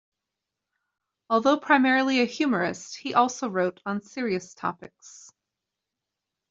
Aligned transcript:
Although 1.29 1.59
primarily 1.59 2.21
a 2.21 2.25
humorist, 2.25 2.95
he 2.97 3.13
also 3.13 3.47
wrote 3.49 3.79
on 3.85 4.01
serious 4.01 4.55
topics. 4.55 5.31